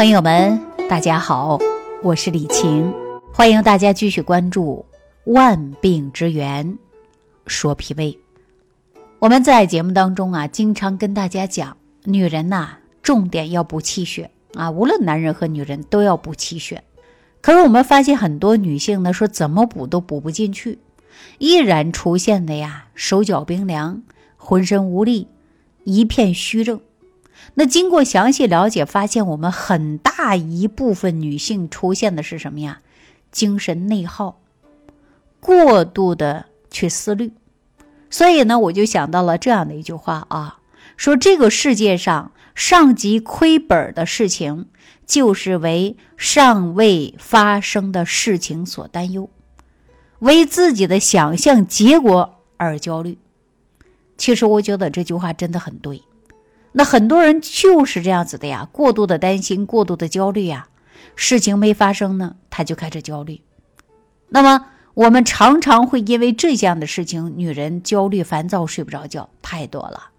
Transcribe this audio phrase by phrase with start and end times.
[0.00, 1.58] 朋友们，大家好，
[2.02, 2.90] 我是李晴，
[3.34, 4.86] 欢迎大家继续关注
[5.30, 6.78] 《万病之源
[7.46, 8.10] 说脾胃》。
[9.18, 16.82] 我们在节目当中啊，经常跟大家讲，女人呐，重点要补气血啊，无论男人和女人都要补气血。
[17.42, 20.78] 可是我们发现很多女性呢，说怎么补都补不进去，
[21.36, 24.02] 依然出现的呀，手脚冰凉，
[24.38, 25.28] 浑身无力，
[25.84, 26.80] 一片虚症。
[27.54, 32.80] 那经过详细了解，发现我们很大一部分女性出现的是什么呀？
[33.30, 34.40] 精神内耗，
[35.40, 37.32] 过度的去思虑。
[38.08, 40.58] 所以呢，我就想到了这样的一句话啊，
[40.96, 44.66] 说这个世界上上级亏本的事情，
[45.06, 49.30] 就是为尚未发生的事情所担忧，
[50.20, 53.18] 为自己的想象结果而焦虑。
[54.16, 56.02] 其实我觉得这句话真的很对。
[56.72, 60.68] 那很多人就是这样子的呀，过度的担心，过度的焦虑呀，
[61.16, 63.40] 事情没发生呢，他就开始焦虑。
[64.28, 70.10] 那么我们常常会因为这样的事情，女人焦虑、烦躁、睡不着觉，太多了。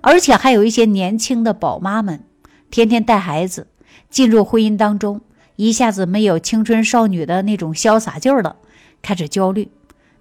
[0.00, 2.24] 而且还有一些年轻的宝妈们，
[2.70, 3.68] 天天带孩子
[4.08, 5.20] 进入婚姻当中，
[5.56, 8.56] 一下子没有青春少女的那种潇洒劲儿了，
[9.02, 9.70] 开始焦虑。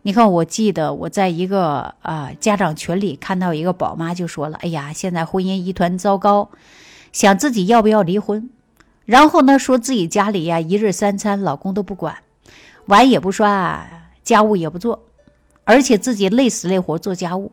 [0.10, 6.50] 你看，我记得我在一个啊家长群里看到一个宝妈就说了：“哎呀，现在婚姻一团糟糕，
[7.12, 8.50] 想自己要不要离婚？
[9.06, 12.24] 然后呢，说自己家里呀一日三餐老公都不管，
[12.88, 13.88] 碗也不刷，
[14.24, 15.04] 家务也不做，
[15.64, 17.52] 而且自己累死累活做家务，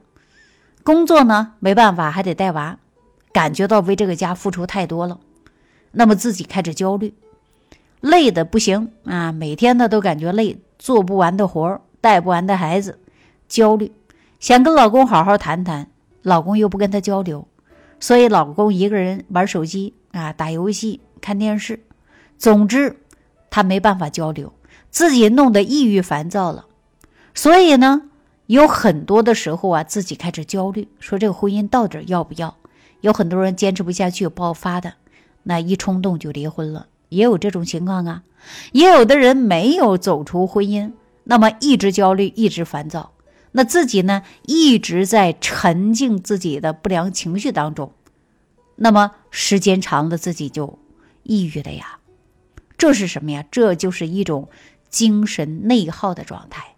[0.82, 2.78] 工作呢没办法还得带娃，
[3.34, 5.20] 感觉到为这个家付出太多了，
[5.92, 7.12] 那么自己开始焦虑，
[8.00, 13.00] 累的不行啊，每天呢都感觉累，做不完的活儿。”带不完的孩子，
[13.48, 13.90] 焦虑，
[14.38, 15.90] 想跟老公好好谈谈，
[16.22, 17.48] 老公又不跟他交流，
[17.98, 21.80] 所以老公一个人玩手机啊，打游戏、看电视，
[22.38, 23.00] 总之
[23.50, 24.52] 他没办法交流，
[24.88, 26.66] 自己弄得抑郁烦躁了。
[27.34, 28.02] 所以呢，
[28.46, 32.54] 有很多的时候啊，自己开始焦虑，说这个婚姻到底要不要？
[33.00, 34.92] 有很多人坚持不下去爆发的，
[35.42, 38.22] 那一冲动就离婚了，也有这种情况啊。
[38.70, 40.92] 也有的人没有走出婚姻。
[41.28, 43.12] 那么一直焦虑，一直烦躁，
[43.52, 47.92] 那自己呢一直在沉浸自己的不良情绪当中，
[48.76, 50.78] 那么时间长了，自己就
[51.24, 51.98] 抑郁了呀。
[52.78, 53.44] 这是什么呀？
[53.50, 54.48] 这就是一种
[54.88, 56.74] 精神内耗的状态。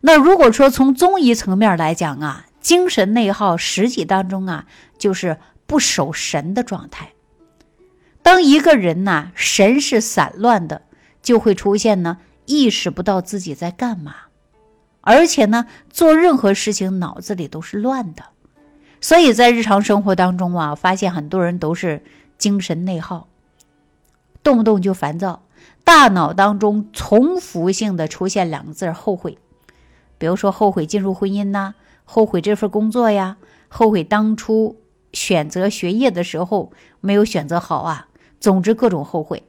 [0.00, 4.66] 那如果说从中医层面来讲啊，精神内耗实际当中啊，
[4.98, 7.12] 就是不守神的状态。
[8.22, 10.82] 当一个人呐神是散乱的，
[11.22, 12.18] 就会出现呢。
[12.50, 14.12] 意识不到自己在干嘛，
[15.02, 18.24] 而且呢，做任何事情脑子里都是乱的，
[19.00, 22.02] 所以在日常生活当中啊，发现很多人都是
[22.38, 23.28] 精神内耗，
[24.42, 25.44] 动不动就烦躁，
[25.84, 29.38] 大脑当中重复性的出现两个字后悔，
[30.18, 31.74] 比如说后悔进入婚姻呐，
[32.04, 33.36] 后悔这份工作呀，
[33.68, 34.76] 后悔当初
[35.12, 38.08] 选择学业的时候没有选择好啊，
[38.40, 39.44] 总之各种后悔，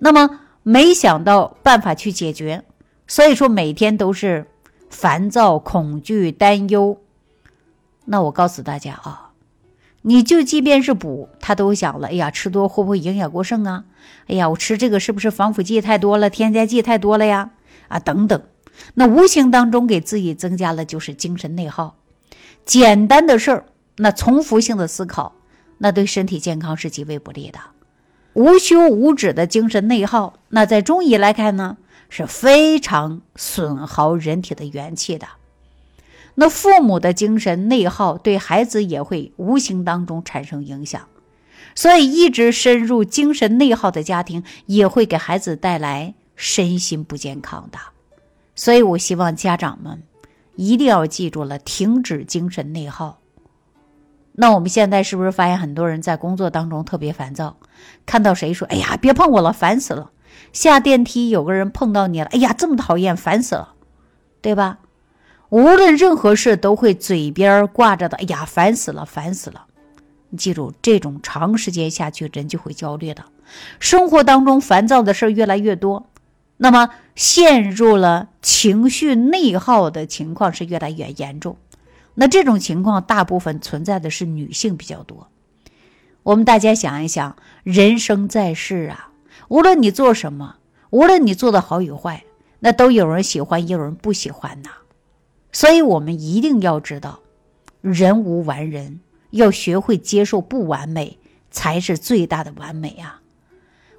[0.00, 0.40] 那么。
[0.70, 2.62] 没想到办法去解决，
[3.06, 4.46] 所以说每天都是
[4.90, 7.00] 烦躁、恐惧、担忧。
[8.04, 9.30] 那我告诉大家啊，
[10.02, 13.86] 你就即便是补，他都想了，哎呀，吃多会不会营养过剩啊？
[14.26, 17.52] 哎呀，我吃这个是不是防腐剂太多了，添加剂太多了呀？
[17.88, 18.42] 啊，等等，
[18.92, 21.96] 那无形当中给自己增加了就是精神内耗。
[22.66, 23.64] 简单的事儿，
[23.96, 25.32] 那重复性的思考，
[25.78, 27.58] 那对身体健康是极为不利的。
[28.38, 31.76] 无休无止的精神内耗，那在中医来看呢，
[32.08, 35.26] 是非常损耗人体的元气的。
[36.36, 41.08] 那父母的精神内耗对孩子也会无形当中产生影响，
[41.74, 47.78] 所以一直深入精神内耗的家庭也会给孩子带来身心不健康的。
[48.54, 50.04] 所以我希望家长们
[50.54, 53.18] 一定要记住了，停止精神内耗。
[54.40, 57.56] 那我们现在是不是发现很多人在工作当中特别烦躁？
[58.06, 60.12] 看到谁说：“哎呀，别碰我了，烦死了！”
[60.54, 63.74] 下电梯有个人碰到你了，哎呀，这么讨厌，烦死了，
[64.40, 64.78] 对吧？
[65.48, 69.66] 无论任何事都会嘴边挂着的，哎呀，烦死了，烦死了！
[70.30, 73.24] 你记住，这种长时间下去，人就会焦虑的。
[73.80, 76.06] 生活当中烦躁的事越来越多，
[76.58, 81.56] 那么陷入了情绪内耗的情况是越来越严重。
[82.20, 85.28] 那这种情况大部分存在的是女性比较多。
[86.24, 89.12] 我们大家想一想，人生在世啊，
[89.46, 90.56] 无论你做什么，
[90.90, 92.24] 无论你做的好与坏，
[92.58, 94.70] 那都有人喜欢，也有人不喜欢呐。
[95.52, 97.20] 所以，我们一定要知道，
[97.80, 98.98] 人无完人，
[99.30, 101.20] 要学会接受不完美，
[101.52, 103.22] 才是最大的完美啊。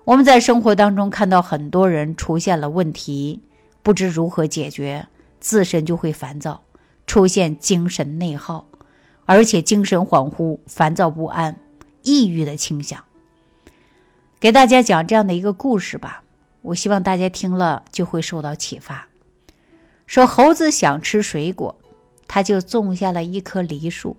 [0.03, 3.43] 我们在生活当中看到很多人出现了问题，
[3.81, 5.07] 不知如何解决，
[5.39, 6.63] 自身就会烦躁，
[7.09, 8.67] 出现精神内耗，
[9.25, 11.57] 而且精神恍惚、烦躁不安、
[12.03, 13.03] 抑郁的倾向。
[14.39, 16.21] 给大家讲这样的一个故事吧，
[16.61, 19.07] 我希望大家听了就会受到启发。
[20.05, 21.79] 说猴子想吃水果，
[22.27, 24.15] 他就种下了一棵梨树。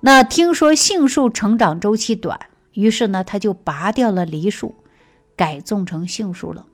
[0.00, 2.40] 那听说杏树成长周期短。
[2.72, 4.74] 于是呢，他就拔掉了梨树，
[5.36, 6.64] 改种成杏树了。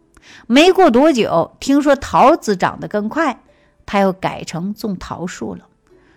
[0.47, 3.43] 没过多久，听说桃子长得更快，
[3.91, 5.67] 他又改成种桃树了。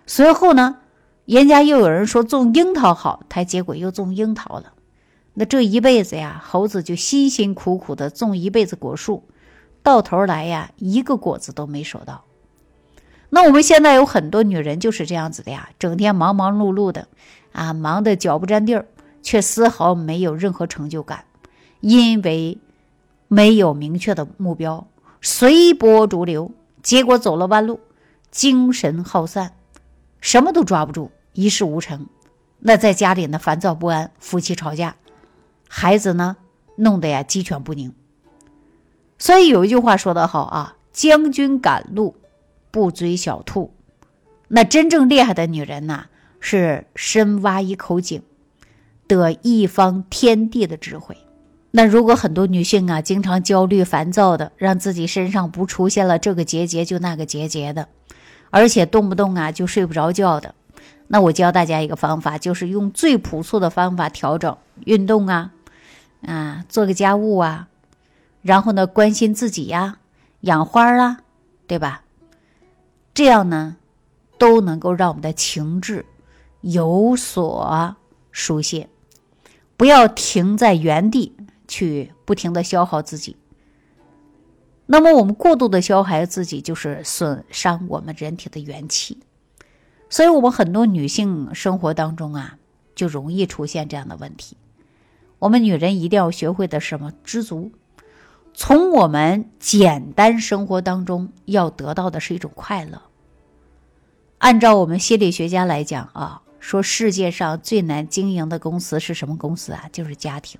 [0.06, 0.76] 随后呢，
[1.24, 4.74] 人家又有人说种樱桃好，他结果又种樱桃了。
[5.32, 9.24] 那这一辈子呀，猴子就辛辛苦苦的种一辈子果树，
[9.82, 12.22] 到头来呀，一个果子都没收到。
[13.30, 17.08] 那我们现在有很多女人就是这样子的呀，整天忙忙碌碌的，
[17.50, 18.86] 啊，忙得脚不沾地儿。
[19.20, 21.24] 却丝毫没有任何成就感，
[21.80, 22.58] 因为
[23.26, 24.86] 没有明确的目标，
[25.22, 26.52] 随波逐流，
[26.84, 27.80] 结果走了弯路，
[28.30, 29.54] 精神耗散，
[30.20, 32.06] 什么都抓不住，一事无成。
[32.60, 34.96] 那在家里呢，烦躁不安，夫妻吵架，
[35.66, 36.36] 孩子呢，
[36.76, 37.92] 弄得呀鸡犬不宁。
[39.18, 42.16] 所以有一句话说得好啊：“将军赶路，
[42.70, 43.72] 不追小兔。”
[44.48, 46.06] 那真正厉害的女人呐，
[46.38, 48.22] 是深挖一口井。
[49.06, 51.16] 得一方天地的智慧。
[51.76, 57.88] 那如果很多女性啊，经常焦虑烦躁的，让自己身上不出现了这个结节就那个结节的，
[58.50, 60.54] 而且动不动啊就睡不着觉的，
[61.08, 65.50] 那我教大家一个方法，就是用最朴素的方法调整：运动啊，
[66.24, 67.66] 啊，做个家务啊，
[68.42, 69.98] 然后呢，关心自己呀，
[70.42, 71.22] 养花啊，
[71.66, 72.02] 对吧？
[73.12, 73.74] 这样呢，
[74.38, 76.06] 都能够让我们的情志
[76.60, 77.96] 有所
[78.30, 78.88] 疏泄。
[79.76, 81.34] 不要停在原地
[81.66, 83.36] 去不停的消耗自己，
[84.86, 89.20] 那么我们过度的消耗自己，就是损伤我们人体的元气。
[90.08, 92.58] 所以，我们很多女性生活当中啊，
[92.94, 94.56] 就容易出现这样的问题。
[95.38, 97.12] 我们女人一定要学会的什么？
[97.24, 97.72] 知足。
[98.52, 103.02] 从我们简单生活当中要得到的是一种快乐。
[104.38, 106.40] 按照我们心理学家来讲啊。
[106.60, 109.86] 说世界上最难经营的公司是什么公司啊？
[109.92, 110.58] 就是家庭。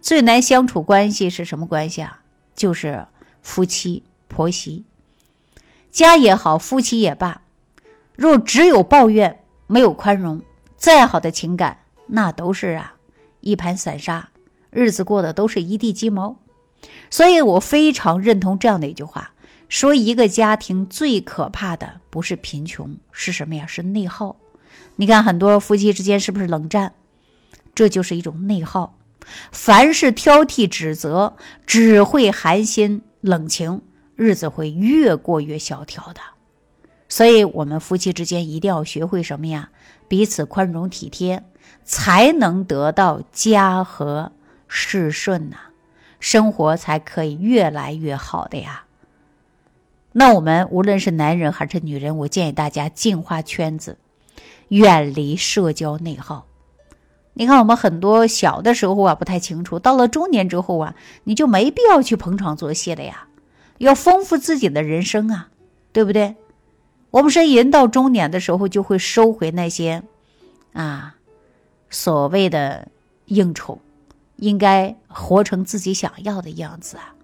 [0.00, 2.22] 最难相处关系是什么关系啊？
[2.54, 3.06] 就是
[3.42, 4.84] 夫妻婆媳。
[5.90, 7.42] 家也好，夫妻也罢，
[8.16, 10.42] 若只有抱怨，没有宽容，
[10.76, 12.94] 再好的情感，那都是啊
[13.40, 14.30] 一盘散沙，
[14.70, 16.36] 日子过得都是一地鸡毛。
[17.10, 19.32] 所以我非常认同这样的一句话：
[19.68, 23.66] 说一个家庭最可怕的不是贫穷，是什么呀？
[23.66, 24.36] 是内耗。
[24.96, 26.94] 你看，很多夫妻之间是不是冷战？
[27.74, 28.94] 这就是一种内耗。
[29.50, 31.36] 凡是挑剔、指责，
[31.66, 33.82] 只会寒心冷情，
[34.16, 36.20] 日子会越过越萧条的。
[37.08, 39.70] 所以，我们夫妻之间一定要学会什么呀？
[40.08, 41.44] 彼此宽容体贴，
[41.84, 44.32] 才能得到家和
[44.68, 45.56] 事顺呐，
[46.20, 48.84] 生活才可以越来越好的呀。
[50.12, 53.98] 那我们无论是男人还是女人，我建议大家净化圈子。
[54.68, 56.46] 远离社交内耗。
[57.34, 60.94] 你看，我们很多小的时候啊不太清楚，到了中年之后啊，
[61.24, 63.26] 你就没必要去捧场作戏了呀，
[63.78, 65.48] 要丰富自己的人生啊，
[65.92, 66.36] 对不对？
[67.10, 70.02] 我们说，人到中年的时候就会收回那些
[70.72, 71.16] 啊
[71.88, 72.88] 所谓的
[73.26, 73.78] 应酬，
[74.36, 77.14] 应该活成自己想要的样子啊，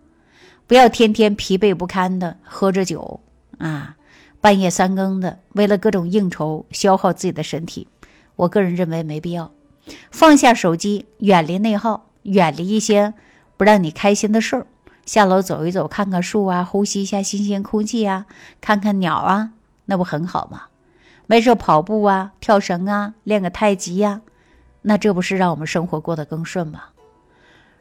[0.66, 3.20] 不要天天疲惫不堪的喝着酒
[3.58, 3.94] 啊。
[4.40, 7.88] 半夜三更的，为了各种应酬消耗自己的身体，
[8.36, 9.50] 我个人认为没必要。
[10.10, 13.14] 放下手机，远离内耗，远离一些
[13.56, 14.66] 不让你开心的事儿。
[15.04, 18.26] 下楼走一走，看看树啊，呼吸一下新鲜空气啊，
[18.60, 19.52] 看看鸟啊，
[19.86, 20.64] 那不很好吗？
[21.26, 24.20] 没事跑步啊，跳绳啊，练个太极呀，
[24.82, 26.80] 那这不是让我们生活过得更顺吗？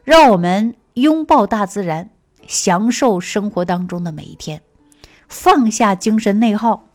[0.04, 2.10] 让我们拥抱大自然，
[2.48, 4.62] 享受生活当中的每一天。
[5.28, 6.88] 放下精神内耗，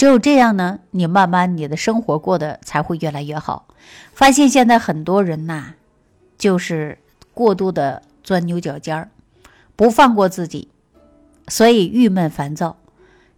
[0.00, 3.66] 只有这样呢，你慢慢你的生活过得才会越来越好。
[4.14, 5.74] 发现现在很多人呐，
[6.38, 6.96] 就是
[7.34, 9.10] 过度的钻牛角尖儿，
[9.76, 10.68] 不放过自己，
[11.48, 12.78] 所以郁闷烦躁，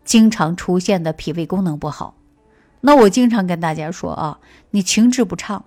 [0.05, 2.15] 经常出现的脾胃功能不好。
[2.83, 4.39] 那我经常跟大家说啊，
[4.71, 5.65] 你情志不畅，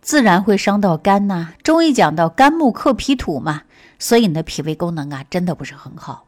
[0.00, 1.54] 自然会伤到肝呐。
[1.64, 3.62] 中医讲到肝木克脾土嘛，
[3.98, 6.26] 所以你的脾胃功能啊，真的不是很好。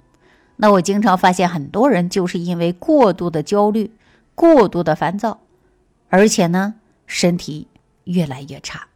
[0.63, 3.91] 那我经常发现，很多人就是因为过度的焦虑、
[4.37, 5.41] 过度的烦躁，
[6.09, 7.67] 而且呢，身体
[8.05, 8.87] 越来越差。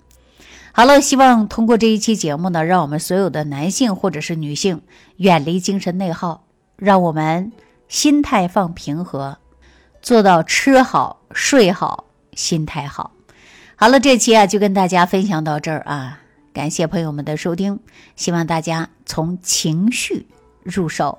[0.71, 4.81] 好了，希望通过这一期节目呢，让我们所有的男性或者是女性
[5.17, 6.45] 远离精神内耗，
[6.77, 7.51] 让我们
[7.89, 9.39] 心态放平和，
[10.01, 12.05] 做到吃好睡好，
[12.35, 13.11] 心态好。
[13.75, 16.21] 好了，这期啊就跟大家分享到这儿啊，
[16.53, 17.81] 感谢朋友们的收听，
[18.15, 20.29] 希望大家从情绪
[20.63, 21.19] 入手，